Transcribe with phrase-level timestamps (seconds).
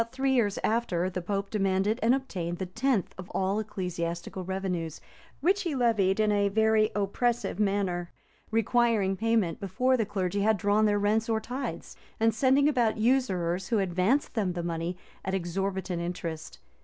[0.01, 4.99] About three years after, the pope demanded and obtained the tenth of all ecclesiastical revenues,
[5.41, 8.11] which he levied in a very oppressive manner;
[8.49, 13.67] requiring payment before the clergy had drawn their rents or tithes, and sending about usurers,
[13.67, 16.57] who advanced them the money at exorbitant interest.